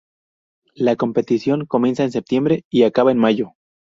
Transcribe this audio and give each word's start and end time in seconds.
La 0.73 0.95
competición 0.95 1.67
comienza 1.67 2.03
en 2.03 2.11
septiembre 2.11 2.63
y 2.71 2.85
acaba 2.85 3.11
en 3.11 3.19
mayo. 3.19 3.51